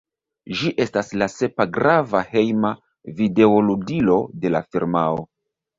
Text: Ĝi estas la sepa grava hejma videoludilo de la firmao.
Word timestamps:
Ĝi 0.61 0.71
estas 0.85 1.11
la 1.23 1.27
sepa 1.33 1.67
grava 1.77 2.23
hejma 2.33 2.73
videoludilo 3.21 4.21
de 4.43 4.55
la 4.59 4.69
firmao. 4.73 5.27